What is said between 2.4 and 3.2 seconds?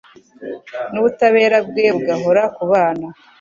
ku bana